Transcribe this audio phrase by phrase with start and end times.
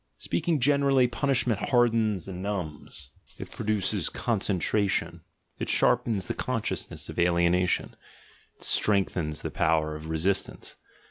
[0.17, 5.21] Speaking generally, punish ment hardens and numbs, it produces concentration,
[5.59, 7.95] it sharpens the consciousness of alienation,
[8.55, 10.75] it strengthens the power of resistance.